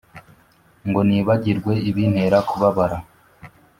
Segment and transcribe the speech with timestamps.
[0.87, 2.97] ngo nibagirwe ibintera kubabara